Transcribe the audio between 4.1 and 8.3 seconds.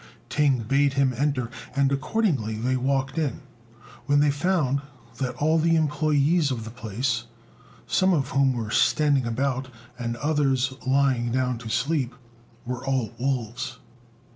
they found that all the employés of the place, some of